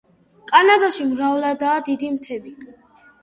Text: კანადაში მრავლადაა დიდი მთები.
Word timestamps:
კანადაში 0.51 1.05
მრავლადაა 1.09 1.83
დიდი 1.89 2.11
მთები. 2.17 2.55